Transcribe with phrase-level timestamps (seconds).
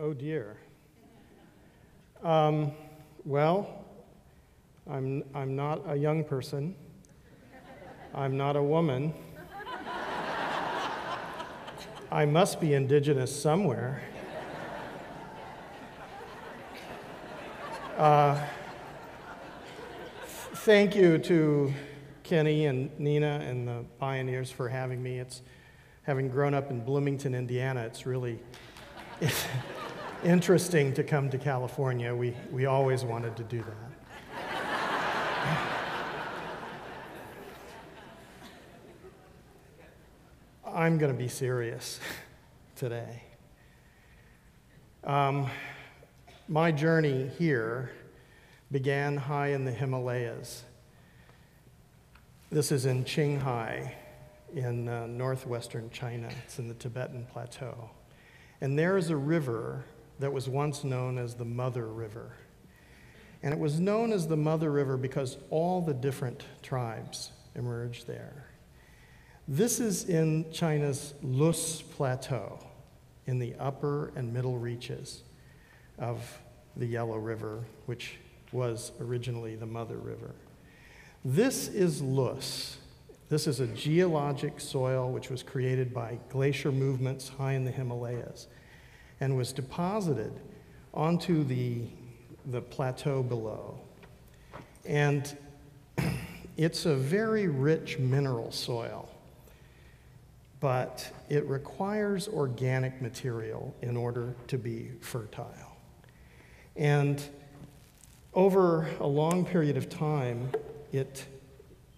[0.00, 0.56] Oh dear.
[2.22, 2.70] Um,
[3.24, 3.84] well,
[4.88, 6.76] I'm, I'm not a young person.
[8.14, 9.12] I'm not a woman.
[12.12, 14.00] I must be indigenous somewhere.
[17.96, 18.40] Uh,
[20.28, 21.74] thank you to
[22.22, 25.18] Kenny and Nina and the pioneers for having me.
[25.18, 25.42] It's
[26.04, 27.80] having grown up in Bloomington, Indiana.
[27.80, 28.38] It's really
[29.20, 29.44] it's
[30.24, 32.14] interesting to come to California.
[32.14, 33.74] We, we always wanted to do that.
[40.66, 41.98] I'm going to be serious
[42.76, 43.22] today.
[45.04, 45.50] Um,
[46.48, 47.90] my journey here
[48.70, 50.64] began high in the Himalayas.
[52.50, 53.92] This is in Qinghai
[54.54, 56.28] in uh, northwestern China.
[56.44, 57.90] It's in the Tibetan Plateau.
[58.60, 59.84] And there is a river
[60.18, 62.32] that was once known as the Mother River.
[63.42, 68.46] And it was known as the Mother River because all the different tribes emerged there.
[69.46, 72.58] This is in China's Loess Plateau,
[73.26, 75.22] in the upper and middle reaches
[75.98, 76.38] of
[76.76, 78.16] the Yellow River, which
[78.52, 80.34] was originally the Mother River.
[81.24, 82.78] This is Loess.
[83.28, 88.48] This is a geologic soil which was created by glacier movements high in the Himalayas
[89.20, 90.32] and was deposited
[90.94, 91.82] onto the,
[92.46, 93.78] the plateau below.
[94.84, 95.36] And
[96.56, 99.08] it's a very rich mineral soil,
[100.60, 105.76] but it requires organic material in order to be fertile.
[106.76, 107.22] And
[108.34, 110.50] over a long period of time,
[110.92, 111.26] it,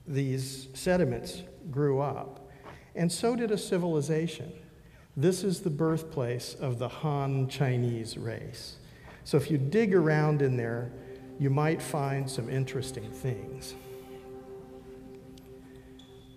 [0.07, 2.51] these sediments grew up,
[2.95, 4.53] and so did a civilization.
[5.21, 8.77] This is the birthplace of the Han Chinese race.
[9.25, 10.91] So if you dig around in there,
[11.39, 13.75] you might find some interesting things.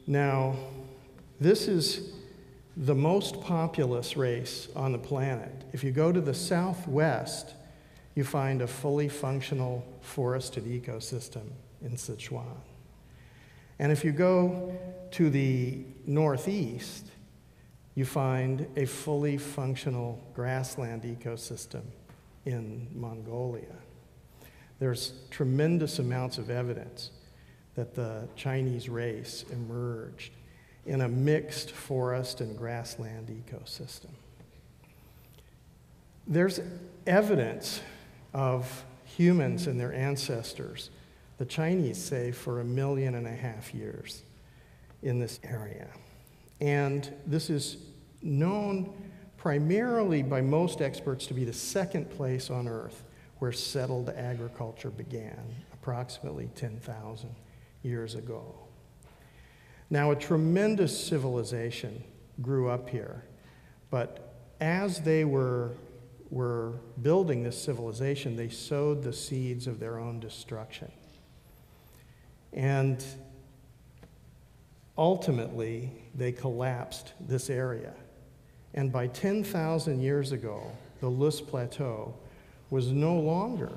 [0.06, 0.58] Now,
[1.40, 2.12] this is
[2.76, 5.64] the most populous race on the planet.
[5.72, 7.54] If you go to the southwest,
[8.16, 11.52] you find a fully functional forested ecosystem
[11.82, 12.58] in Sichuan.
[13.80, 14.78] And if you go
[15.12, 17.08] to the northeast,
[17.96, 21.84] you find a fully functional grassland ecosystem
[22.46, 23.76] in Mongolia.
[24.80, 27.12] There's tremendous amounts of evidence
[27.76, 30.34] that the Chinese race emerged
[30.86, 34.10] in a mixed forest and grassland ecosystem.
[36.28, 36.60] There's
[37.06, 37.82] evidence
[38.34, 40.90] of humans and their ancestors,
[41.38, 44.24] the Chinese say, for a million and a half years
[45.02, 45.88] in this area.
[46.62, 47.78] And this is
[48.22, 48.94] known
[49.38, 53.04] primarily by most experts to be the second place on Earth
[53.40, 55.44] where settled agriculture began,
[55.74, 57.36] approximately 10,000
[57.82, 58.56] years ago.
[59.90, 62.04] Now, a tremendous civilization
[62.42, 63.26] grew up here,
[63.90, 65.72] but as they were
[66.34, 70.92] were building this civilization, they sowed the seeds of their own destruction.
[72.52, 73.06] And
[74.98, 77.94] ultimately, they collapsed this area.
[78.74, 82.14] And by 10,000 years ago, the Loess Plateau
[82.70, 83.72] was no longer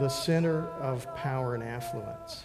[0.00, 2.44] the center of power and affluence.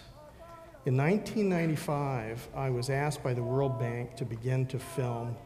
[0.86, 5.36] In 1995, I was asked by the World Bank to begin to film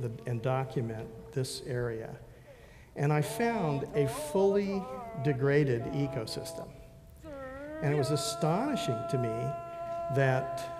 [0.00, 2.16] the, and document this area
[2.96, 4.82] and I found a fully
[5.22, 6.66] degraded ecosystem.
[7.82, 9.28] And it was astonishing to me
[10.16, 10.75] that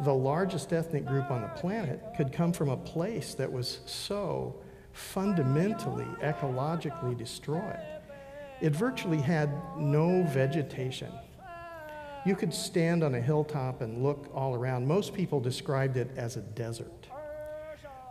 [0.00, 4.56] the largest ethnic group on the planet could come from a place that was so
[4.92, 7.80] fundamentally ecologically destroyed.
[8.60, 11.12] It virtually had no vegetation.
[12.24, 14.86] You could stand on a hilltop and look all around.
[14.86, 17.08] Most people described it as a desert.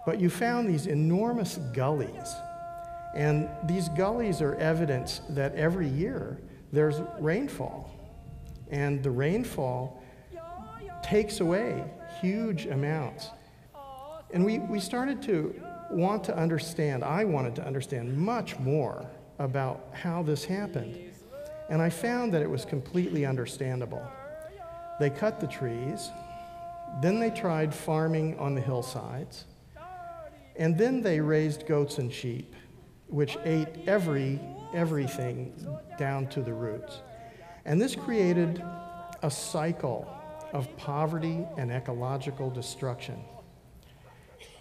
[0.06, 2.36] But you found these enormous gullies
[3.14, 6.40] and these gullies are evidence that every year
[6.72, 7.92] there's rainfall.
[8.70, 10.01] And the rainfall
[11.04, 11.84] takes away
[12.20, 13.30] huge amounts.
[14.34, 15.54] And we, we started to
[15.90, 19.06] want to understand, I wanted to understand much more
[19.40, 20.98] about how this happened.
[21.70, 24.06] And I found that it was completely understandable.
[25.00, 26.12] They cut the trees,
[27.02, 29.46] then they tried farming on the hillsides,
[30.58, 32.56] and then they raised goats and sheep
[33.12, 34.40] which ate every,
[34.74, 35.54] everything
[36.00, 37.02] down to the roots.
[37.66, 38.64] And this created
[39.22, 40.08] a cycle
[40.54, 43.24] of poverty and ecological destruction.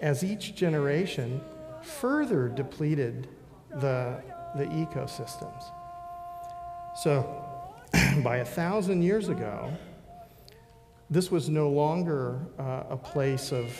[0.00, 1.40] As each generation
[1.82, 3.28] further depleted
[3.70, 4.22] the,
[4.56, 5.64] the ecosystems.
[6.96, 7.44] So,
[8.22, 9.72] by a thousand years ago,
[11.08, 13.76] this was no longer uh, a place of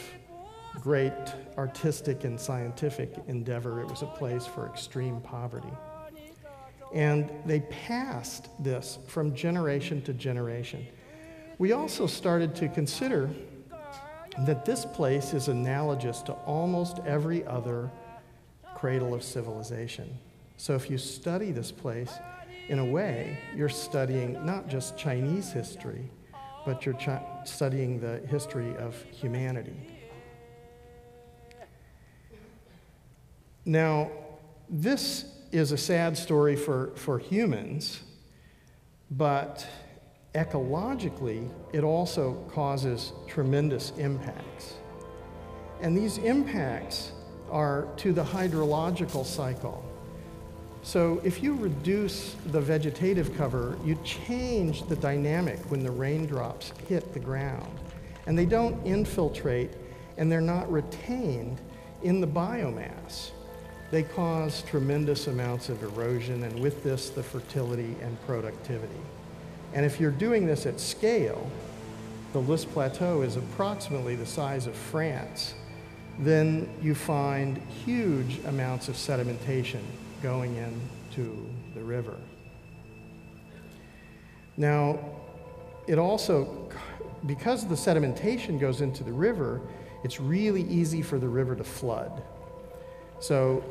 [0.81, 1.13] great
[1.59, 5.73] artistic and scientific endeavor, it was a place for extreme poverty.
[6.93, 10.87] And they passed this from generation to generation.
[11.61, 13.29] We also started to consider
[14.47, 17.91] that this place is analogous to almost every other
[18.75, 20.19] cradle of civilization.
[20.57, 22.11] So if you study this place,
[22.71, 26.09] in a way, you're studying not just Chinese history,
[26.65, 29.77] but you're chi- studying the history of humanity.
[33.67, 34.11] Now,
[34.71, 38.01] this is a sad story for, for humans,
[39.11, 39.67] but
[40.35, 44.75] ecologically, it also causes tremendous impacts.
[45.81, 47.13] And these impacts
[47.51, 49.85] are to the hydrological cycle.
[50.83, 57.13] So, if you reduce the vegetative cover, you change the dynamic when the raindrops hit
[57.13, 57.79] the ground.
[58.27, 59.73] And they don't infiltrate
[60.17, 61.61] and they're not retained
[62.03, 63.31] in the biomass.
[63.91, 69.01] They cause tremendous amounts of erosion, and with this, the fertility and productivity.
[69.73, 71.51] And if you're doing this at scale,
[72.33, 75.55] the Loess Plateau is approximately the size of France,
[76.19, 79.81] then you find huge amounts of sedimentation
[80.23, 82.17] going into the river.
[84.57, 84.99] Now,
[85.87, 86.69] it also,
[87.27, 89.61] because the sedimentation goes into the river,
[90.05, 92.23] it's really easy for the river to flood.
[93.21, 93.63] So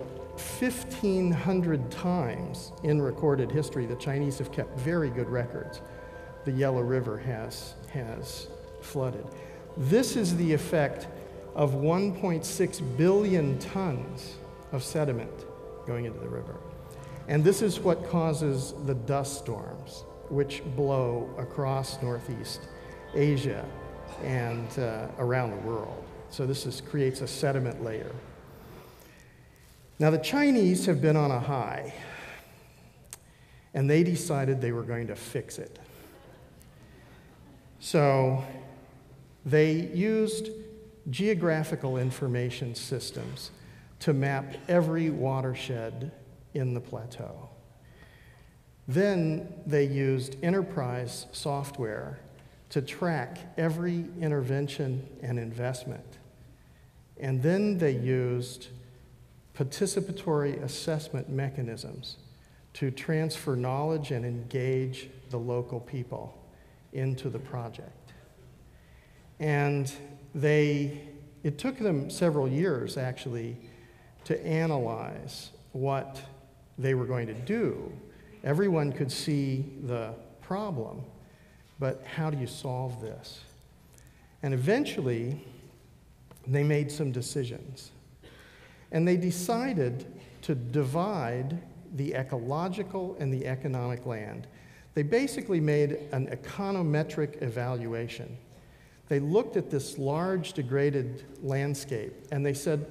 [0.59, 5.81] 1,500 times in recorded history, the Chinese have kept very good records.
[6.45, 8.47] The Yellow River has, has
[8.81, 9.25] flooded.
[9.75, 11.07] This is the effect
[11.55, 14.35] of 1.6 billion tons
[14.71, 15.31] of sediment
[15.85, 16.55] going into the river.
[17.27, 22.61] And this is what causes the dust storms, which blow across Northeast
[23.13, 23.65] Asia
[24.23, 26.03] and uh, around the world.
[26.29, 28.11] So this is, creates a sediment layer.
[29.99, 31.93] Now, the Chinese have been on a high,
[33.73, 35.77] and they decided they were going to fix it.
[37.81, 38.43] So,
[39.45, 40.51] they used
[41.09, 43.51] geographical information systems
[43.99, 46.11] to map every watershed
[46.53, 47.49] in the plateau.
[48.87, 52.19] Then they used enterprise software
[52.69, 56.17] to track every intervention and investment.
[57.19, 58.69] And then they used
[59.59, 62.15] participatory assessment mechanisms
[62.73, 66.33] to transfer knowledge and engage the local people
[66.93, 68.13] into the project.
[69.39, 69.91] And
[70.33, 71.01] they,
[71.43, 73.57] it took them several years actually
[74.23, 76.21] to analyze what
[76.77, 77.91] they were going to do.
[78.45, 81.01] Everyone could see the problem,
[81.79, 83.41] but how do you solve this?
[84.41, 85.45] And eventually,
[86.47, 87.91] they made some decisions.
[88.91, 90.05] And they decided
[90.43, 91.59] to divide
[91.95, 94.47] the ecological and the economic land.
[94.93, 98.37] They basically made an econometric evaluation.
[99.07, 102.85] They looked at this large degraded landscape and they said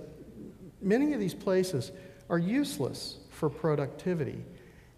[0.81, 1.93] many of these places
[2.29, 4.45] are useless for productivity.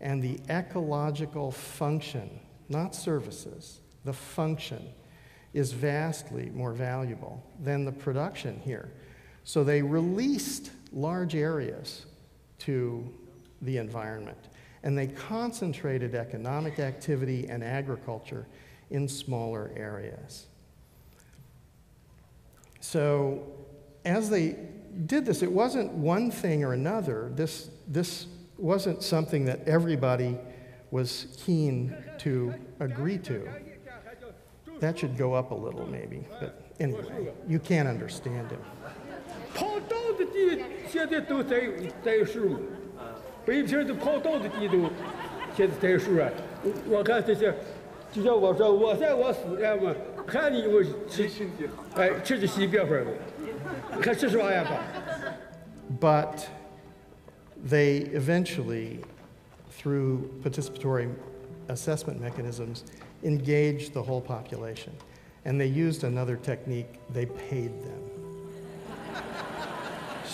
[0.01, 4.89] And the ecological function, not services, the function
[5.53, 8.91] is vastly more valuable than the production here.
[9.51, 12.07] So they released large areas
[12.61, 13.05] to
[13.63, 14.39] the environment.
[14.85, 18.47] And they concentrated economic activity and agriculture
[18.91, 20.47] in smaller areas.
[22.79, 23.43] So,
[24.05, 24.55] as they
[25.07, 27.33] did this, it wasn't one thing or another.
[27.35, 30.39] This, this wasn't something that everybody
[30.93, 33.49] was keen to agree to.
[34.79, 36.25] That should go up a little, maybe.
[36.39, 38.61] But anyway, you can't understand him.
[40.90, 41.62] 跑道的地现在都在
[42.04, 42.58] 栽树，
[43.46, 44.90] 北平的跑道的地都
[45.56, 46.30] 现在栽树啊。
[46.64, 47.54] 我我看这些，
[48.12, 49.94] 就像我说，我在我死了嘛，
[50.26, 51.30] 看你我吃，
[51.96, 53.12] 哎，吃的西边份的，
[53.96, 54.82] 你看这是玩意吧？
[56.00, 56.48] But
[57.68, 59.00] they eventually,
[59.78, 61.10] through participatory
[61.68, 62.84] assessment mechanisms,
[63.24, 64.94] engaged the whole population.
[65.46, 68.02] And they used another technique, they paid them.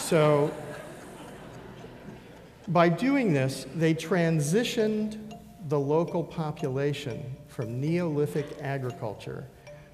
[0.06, 0.52] So,
[2.68, 5.18] by doing this, they transitioned
[5.66, 9.48] the local population from Neolithic agriculture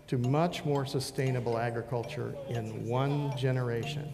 [0.09, 4.13] to much more sustainable agriculture in one generation.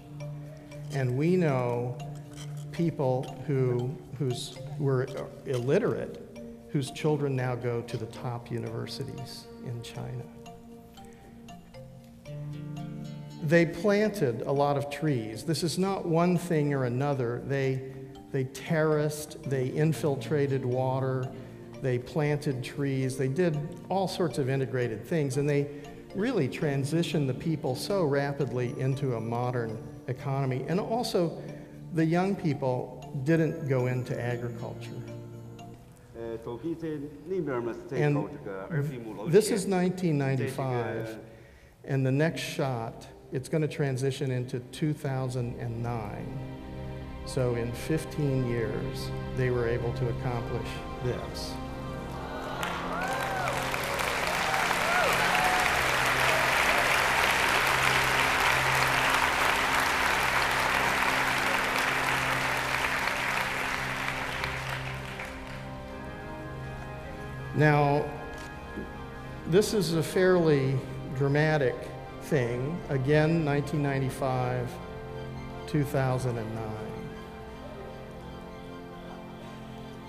[0.93, 1.99] And we know
[2.71, 5.09] people who who's, were
[5.47, 6.25] illiterate
[6.69, 10.23] whose children now go to the top universities in China.
[13.49, 15.43] they planted a lot of trees.
[15.43, 17.43] This is not one thing or another.
[17.47, 17.83] They,
[18.31, 21.31] they terraced, they infiltrated water,
[21.81, 23.57] they planted trees, they did
[23.89, 25.67] all sorts of integrated things, and they
[26.15, 29.79] really transitioned the people so rapidly into a modern
[30.09, 30.67] economy.
[30.69, 31.43] And also,
[31.95, 34.91] the young people didn't go into agriculture.
[38.03, 38.29] And
[39.33, 41.19] this is 1995,
[41.85, 46.39] and the next shot it's going to transition into 2009.
[47.27, 50.69] So, in 15 years, they were able to accomplish
[51.05, 51.53] this.
[67.55, 68.09] Now,
[69.49, 70.79] this is a fairly
[71.17, 71.75] dramatic
[72.29, 72.79] thing.
[72.91, 74.69] Again, 1995,
[75.67, 76.63] 2009.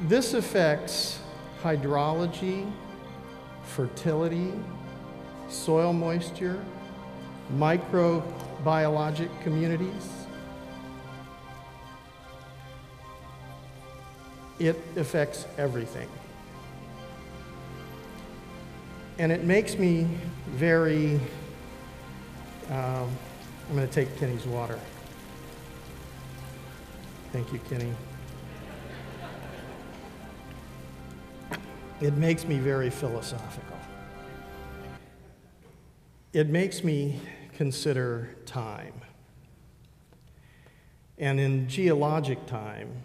[0.02, 1.20] This affects
[1.64, 2.70] hydrology,
[3.64, 4.52] fertility,
[5.48, 6.62] soil moisture,
[7.56, 10.10] microbiologic communities.
[14.60, 16.10] It affects everything.
[19.18, 20.06] And it makes me
[20.48, 21.22] very.
[22.70, 23.10] Um,
[23.70, 24.80] I'm going to take Kenny's water.
[27.32, 27.94] Thank you, Kenny.
[32.02, 33.78] It makes me very philosophical.
[36.32, 37.20] It makes me
[37.58, 38.94] consider time.
[41.18, 43.04] And in geologic time,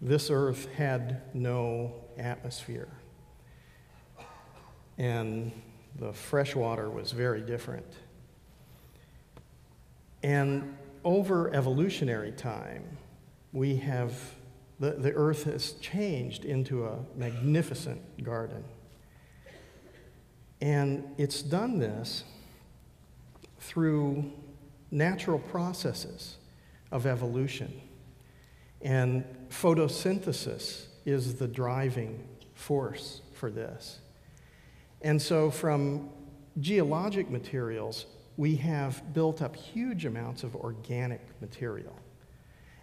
[0.00, 2.88] this earth had no atmosphere
[4.98, 5.52] and
[5.98, 7.86] the fresh water was very different.
[10.22, 12.84] And over evolutionary time,
[13.52, 14.12] we have,
[14.78, 18.64] the, the earth has changed into a magnificent garden.
[20.60, 22.24] And it's done this
[23.60, 24.32] through
[24.90, 26.36] natural processes
[26.90, 27.80] of evolution.
[28.80, 34.00] And photosynthesis is the driving force for this.
[35.00, 36.10] And so, from
[36.60, 38.06] geologic materials,
[38.38, 41.94] we have built up huge amounts of organic material.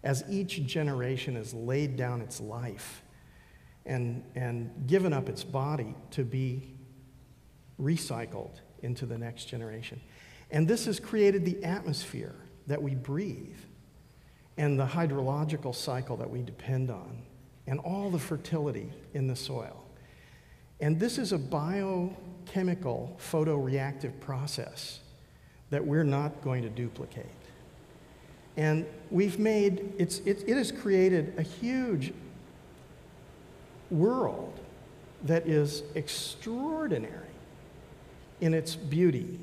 [0.04, 3.02] As each generation has laid down its life
[3.86, 6.76] and, and given up its body to be
[7.82, 10.00] recycled into the next generation.
[10.52, 12.36] And this has created the atmosphere
[12.68, 13.58] that we breathe
[14.58, 17.24] and the hydrological cycle that we depend on
[17.66, 19.86] and all the fertility in the soil.
[20.82, 25.00] And this is a biochemical photoreactive process
[25.76, 27.26] that we're not going to duplicate.
[28.56, 32.14] And we've made, it's, it, it has created a huge
[33.92, 34.58] world
[35.24, 37.28] that is extraordinary
[38.40, 39.38] in its beauty.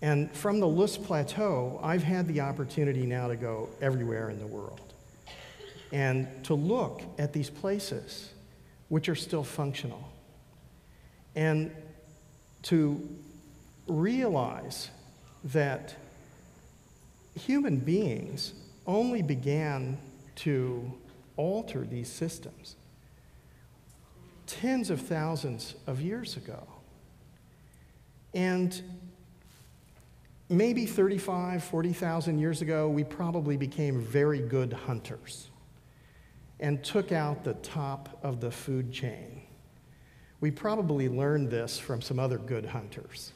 [0.00, 4.46] And from the Loess Plateau, I've had the opportunity now to go everywhere in the
[4.46, 4.94] world
[5.92, 8.30] and to look at these places
[8.88, 10.08] which are still functional.
[11.36, 11.76] And
[12.62, 13.06] to
[13.86, 14.90] realize
[15.44, 15.94] that
[17.34, 18.54] human beings
[18.86, 19.98] only began
[20.36, 20.92] to
[21.36, 22.76] alter these systems
[24.46, 26.66] tens of thousands of years ago.
[28.34, 28.82] And
[30.48, 35.50] maybe 35, 40,000 years ago, we probably became very good hunters
[36.60, 39.42] and took out the top of the food chain.
[40.40, 43.32] We probably learned this from some other good hunters,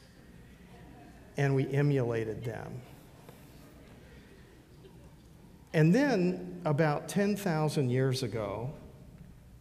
[1.39, 2.81] and we emulated them.
[5.73, 8.69] And then, about 10,000 years ago,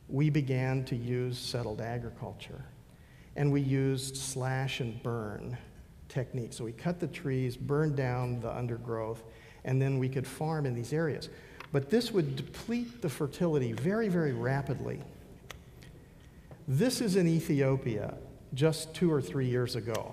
[0.09, 2.65] we began to use settled agriculture.
[3.37, 5.57] And we used slash and burn
[6.09, 6.57] techniques.
[6.57, 9.23] So we cut the trees, burned down the undergrowth,
[9.65, 11.29] and then we could farm in these areas.
[11.71, 15.01] But this would deplete the fertility very, very rapidly.
[16.67, 18.15] This is in Ethiopia
[18.53, 20.13] just two or three years ago.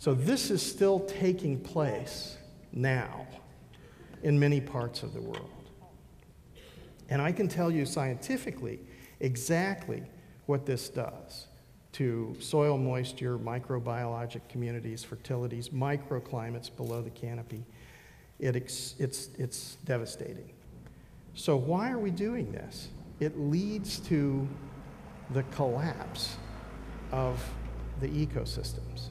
[0.00, 2.38] So this is still taking place
[2.72, 3.26] now
[4.22, 5.50] in many parts of the world.
[7.10, 8.80] And I can tell you scientifically
[9.20, 10.02] exactly
[10.46, 11.48] what this does
[11.92, 17.62] to soil moisture, microbiologic communities, fertilities, microclimates below the canopy.
[18.38, 20.50] it ex- it's, it's devastating.
[21.34, 22.88] So, why are we doing this?
[23.18, 24.48] It leads to
[25.34, 26.36] the collapse
[27.12, 27.38] of
[28.00, 29.10] the ecosystems.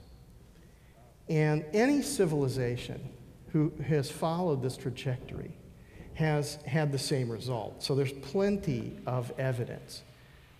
[1.29, 3.09] And any civilization
[3.51, 5.51] who has followed this trajectory
[6.15, 7.81] has had the same result.
[7.83, 10.03] So there's plenty of evidence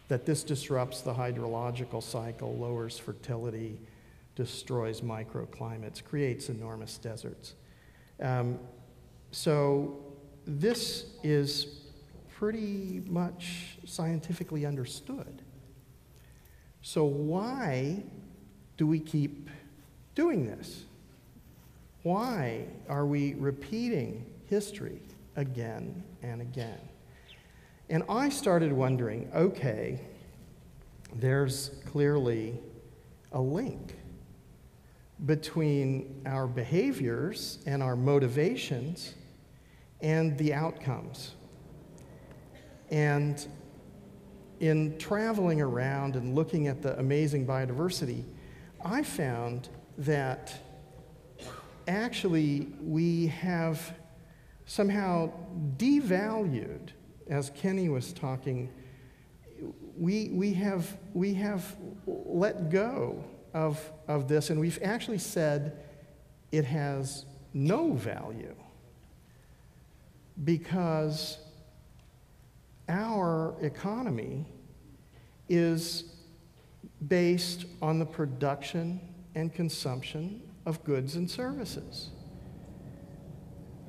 [0.07, 3.79] that this disrupts the hydrological cycle, lowers fertility,
[4.35, 7.55] destroys microclimates, creates enormous deserts.
[8.21, 8.59] Um,
[9.31, 9.99] so
[10.45, 11.81] this is
[12.38, 15.41] pretty much scientifically understood.
[16.81, 18.03] So why
[18.77, 19.49] do we keep
[20.15, 20.85] doing this?
[22.03, 25.01] Why are we repeating history
[25.35, 26.79] again and again?
[27.89, 29.99] And I started wondering okay,
[31.15, 32.59] there's clearly
[33.31, 33.95] a link
[35.25, 39.15] between our behaviors and our motivations
[40.01, 41.35] and the outcomes.
[42.89, 43.45] And
[44.59, 48.23] in traveling around and looking at the amazing biodiversity,
[48.83, 50.53] I found that
[51.87, 53.93] actually we have
[54.65, 55.31] somehow
[55.77, 56.89] devalued,
[57.27, 58.69] as Kenny was talking,
[59.97, 61.75] we, we, have, we have
[62.05, 65.77] let go of, of this, and we've actually said
[66.51, 68.55] it has no value
[70.45, 71.39] because
[72.87, 74.45] our economy
[75.49, 76.13] is
[77.07, 79.01] based on the production
[79.36, 82.09] and consumption of goods and services.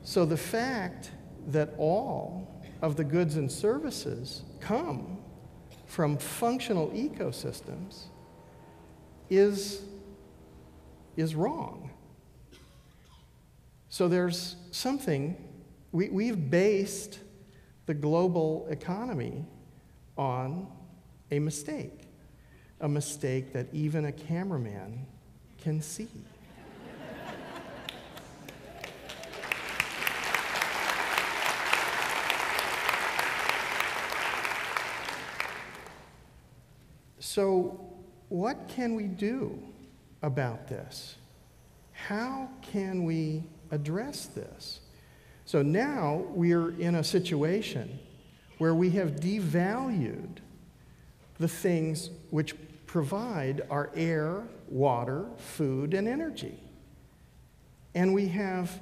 [0.03, 1.11] So the fact
[1.49, 5.19] that all of the goods and services come
[5.87, 8.05] from functional ecosystems
[9.29, 9.83] is,
[11.17, 11.91] is wrong.
[13.89, 15.37] So there's something,
[15.93, 17.19] we, we've based
[17.87, 19.45] the global economy
[20.17, 20.69] on
[21.31, 22.03] a mistake,
[22.81, 25.07] a mistake that even a cameraman
[25.61, 26.09] can see.
[37.19, 37.81] so,
[38.29, 39.59] what can we do
[40.23, 41.17] about this?
[41.93, 44.81] How can we address this?
[45.45, 47.99] So now we're in a situation
[48.59, 50.37] where we have devalued
[51.39, 52.55] the things which
[52.91, 56.59] provide our air, water, food, and energy.
[57.95, 58.81] And we have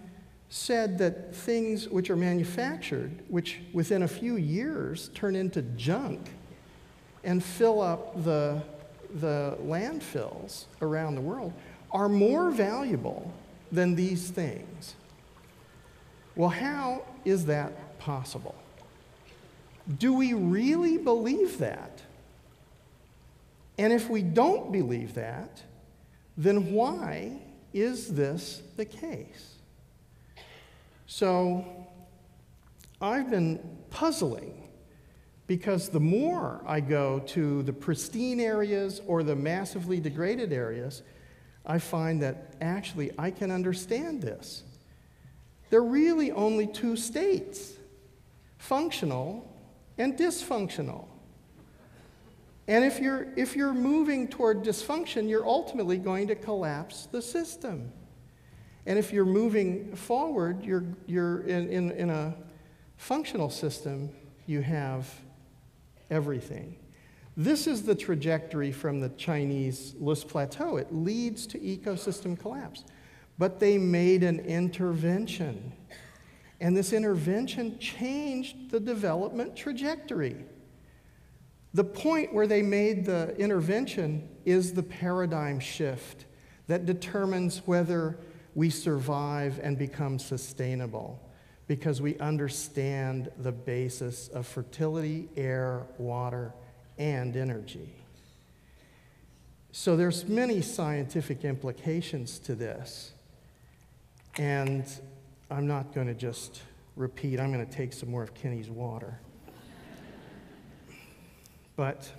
[0.49, 6.31] said that things which are manufactured, which within a few years turn into junk
[7.23, 8.63] and fill up the,
[9.21, 11.53] the landfills around the world,
[11.91, 13.31] are more valuable
[13.71, 14.95] than these things.
[16.35, 18.55] Well, how is that possible?
[19.99, 22.01] Do we really believe that?
[23.79, 25.63] And if we don't believe that,
[26.37, 27.41] then why
[27.73, 29.55] is this the case?
[31.07, 31.65] So
[33.01, 33.61] I've been
[33.91, 34.69] puzzling
[35.47, 41.03] because the more I go to the pristine areas or the massively degraded areas,
[41.65, 44.65] I find that actually I can understand this.
[45.71, 47.73] There are really only two states
[48.59, 49.49] functional
[49.97, 51.08] and dysfunctional.
[52.69, 57.91] And if you're, if you're moving toward dysfunction, you're ultimately going to collapse the system.
[58.85, 62.35] And if you're moving forward, you're, you're in, in, in a
[62.97, 64.11] functional system,
[64.47, 65.13] you have
[66.11, 66.77] everything.
[67.39, 70.77] This is the trajectory from the Chinese Loess Plateau.
[70.77, 72.85] It leads to ecosystem collapse.
[73.39, 75.73] But they made an intervention.
[76.61, 80.45] And this intervention changed the development trajectory.
[81.75, 86.25] The point where they made the intervention is the paradigm shift
[86.67, 88.19] that determines whether
[88.55, 91.21] we survive and become sustainable
[91.67, 96.55] because we understand the basis of fertility, air, water,
[96.99, 97.95] and energy.
[99.71, 103.13] So there's many scientific implications to this.
[104.39, 104.87] And
[105.51, 106.63] I'm not going to just
[106.97, 109.21] repeat, I'm going to take some more of Kenny's water.
[111.79, 112.11] But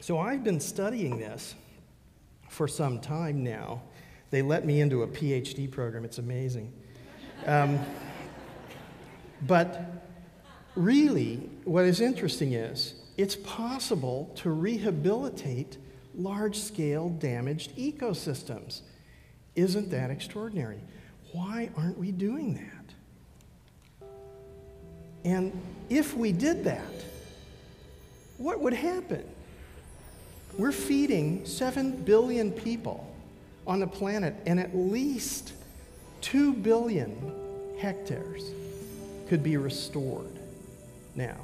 [0.00, 1.54] so I've been studying this
[2.50, 3.80] for some time now.
[4.30, 6.70] They let me into a PhD program, it's amazing.
[7.46, 7.78] Um,
[9.46, 10.04] but
[10.74, 15.78] really, what is interesting is it's possible to rehabilitate
[16.14, 18.82] large scale damaged ecosystems.
[19.54, 20.82] Isn't that extraordinary?
[21.32, 22.75] Why aren't we doing that?
[25.26, 25.52] And
[25.90, 26.80] if we did that,
[28.38, 29.24] what would happen?
[30.56, 33.12] We're feeding 7 billion people
[33.66, 35.52] on the planet, and at least
[36.20, 37.32] 2 billion
[37.80, 38.52] hectares
[39.28, 40.38] could be restored
[41.16, 41.40] now.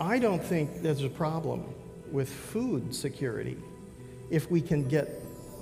[0.00, 1.64] I don't think there's a problem
[2.12, 3.58] with food security
[4.30, 5.08] if we can get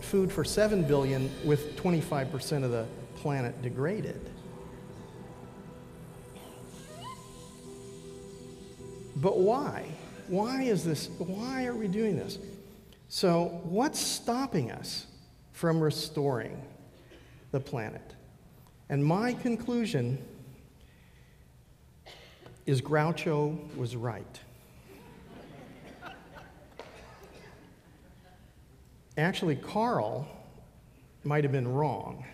[0.03, 2.87] food for 7 billion with 25% of the
[3.17, 4.21] planet degraded.
[9.17, 9.87] But why?
[10.29, 11.09] Why is this?
[11.19, 12.39] Why are we doing this?
[13.09, 15.07] So, what's stopping us
[15.53, 16.61] from restoring
[17.51, 18.15] the planet?
[18.89, 20.19] And my conclusion
[22.67, 24.41] is Groucho was right.
[29.17, 30.29] Actually, Karl
[31.25, 32.25] might have been wrong.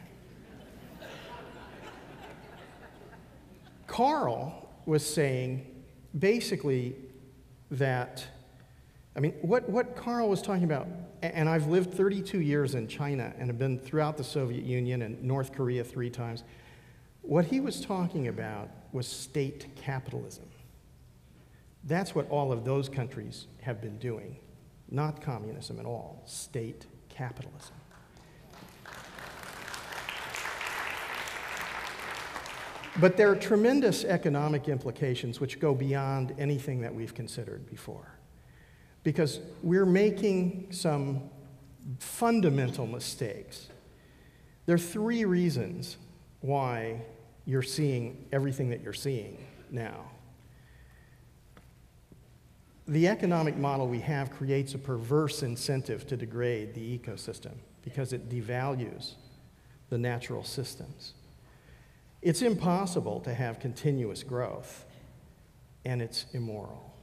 [3.86, 5.71] Karl was saying
[6.18, 6.94] basically
[7.70, 8.26] that,
[9.16, 10.86] I mean, what, what Karl was talking about,
[11.22, 15.22] and I've lived 32 years in China and have been throughout the Soviet Union and
[15.22, 16.44] North Korea three times.
[17.22, 20.44] What he was talking about was state capitalism.
[21.84, 24.36] That's what all of those countries have been doing,
[24.90, 27.74] not communism at all, state capitalism.
[33.00, 38.18] But there are tremendous economic implications which go beyond anything that we've considered before.
[39.02, 41.30] Because we're making some
[41.98, 43.68] fundamental mistakes.
[44.66, 45.96] There are three reasons
[46.40, 47.02] why
[47.46, 50.04] you're seeing everything that you're seeing now.
[52.86, 58.28] The economic model we have creates a perverse incentive to degrade the ecosystem because it
[58.28, 59.14] devalues
[59.88, 61.14] the natural systems.
[62.22, 64.86] It's impossible to have continuous growth,
[65.84, 66.94] and it's immoral.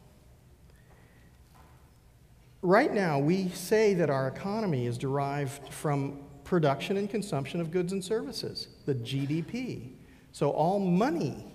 [2.61, 7.91] Right now, we say that our economy is derived from production and consumption of goods
[7.91, 9.91] and services, the GDP.
[10.31, 11.45] So all money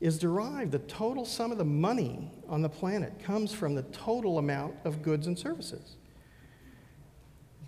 [0.00, 4.38] is derived, the total sum of the money on the planet comes from the total
[4.38, 5.96] amount of goods and services.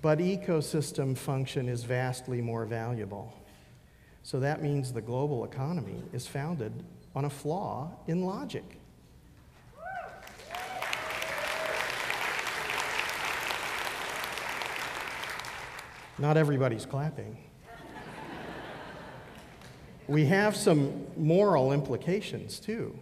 [0.02, 3.32] But ecosystem function is vastly more valuable.
[4.22, 6.72] So that means the global economy is founded
[7.14, 8.78] on a flaw in logic.
[16.18, 17.36] Not everybody's clapping.
[20.08, 22.98] we have some moral implications too.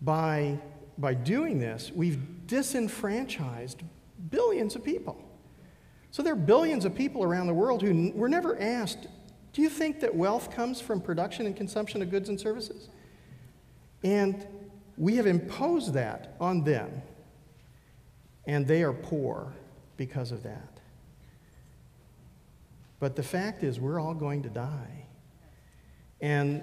[0.00, 0.58] By,
[0.96, 3.82] by doing this, we've disenfranchised
[4.30, 5.20] billions of people.
[6.10, 9.08] So there are billions of people around the world who were never asked
[9.52, 12.88] do you think that wealth comes from production and consumption of goods and services?
[14.04, 14.46] And
[14.96, 17.02] we have imposed that on them,
[18.46, 19.52] and they are poor
[19.96, 20.78] because of that.
[23.00, 25.06] But the fact is, we're all going to die.
[26.20, 26.62] And,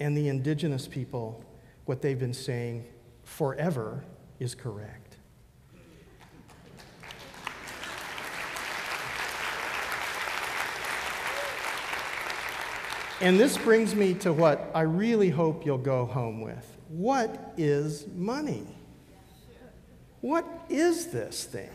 [0.00, 1.44] and the indigenous people,
[1.84, 2.84] what they've been saying
[3.22, 4.04] forever
[4.40, 5.07] is correct.
[13.20, 16.76] And this brings me to what I really hope you'll go home with.
[16.88, 18.64] What is money?
[20.20, 21.70] What is this thing?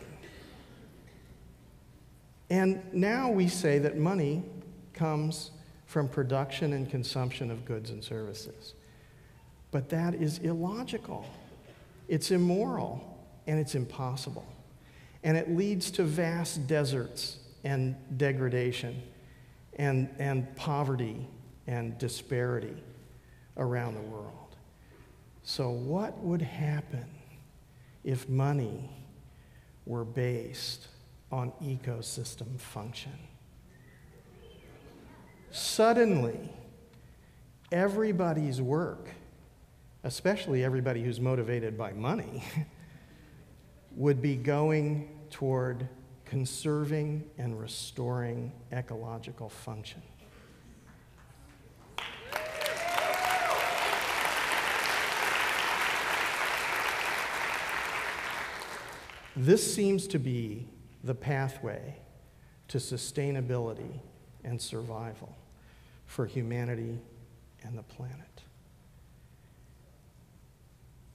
[2.48, 4.42] And now we say that money
[4.94, 5.50] comes
[5.86, 8.74] from production and consumption of goods and services.
[9.70, 11.26] But that is illogical,
[12.08, 14.46] it's immoral, and it's impossible.
[15.22, 19.02] And it leads to vast deserts and degradation
[19.76, 21.26] and, and poverty
[21.66, 22.82] and disparity
[23.56, 24.56] around the world.
[25.42, 27.06] So, what would happen
[28.02, 28.90] if money
[29.86, 30.88] were based
[31.30, 33.12] on ecosystem function?
[35.50, 36.50] Suddenly,
[37.70, 39.10] everybody's work,
[40.02, 42.42] especially everybody who's motivated by money,
[43.96, 45.88] would be going toward
[46.24, 50.02] conserving and restoring ecological function.
[59.36, 60.68] This seems to be
[61.02, 61.96] the pathway
[62.68, 64.00] to sustainability
[64.44, 65.34] and survival
[66.06, 66.98] for humanity
[67.62, 68.42] and the planet.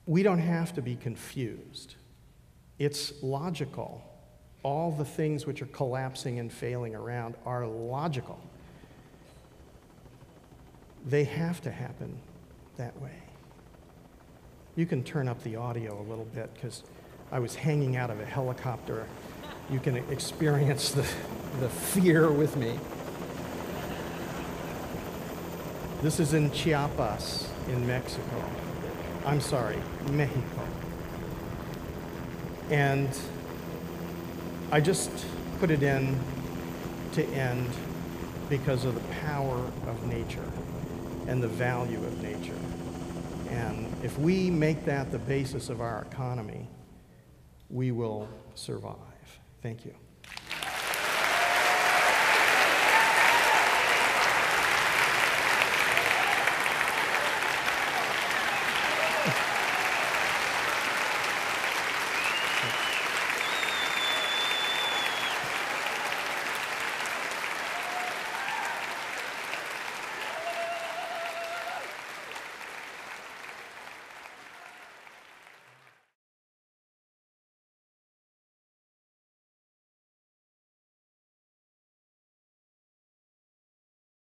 [0.05, 1.95] We don't have to be confused.
[2.77, 4.03] It's logical
[4.63, 8.39] all the things which are collapsing and failing around are logical.
[11.05, 12.17] They have to happen
[12.77, 13.23] that way.
[14.75, 16.83] You can turn up the audio a little bit because
[17.31, 19.05] I was hanging out of a helicopter.
[19.69, 21.05] You can experience the,
[21.59, 22.79] the fear with me.
[26.01, 28.43] This is in Chiapas, in Mexico.
[29.25, 29.77] I'm sorry,
[30.11, 30.67] Mexico.
[32.71, 33.09] And
[34.71, 35.11] I just
[35.59, 36.19] put it in
[37.13, 37.69] to end
[38.49, 40.51] because of the power of nature
[41.27, 42.57] and the value of nature.
[43.49, 46.67] And if we make that the basis of our economy,
[47.69, 48.95] we will survive.
[49.61, 49.93] Thank you.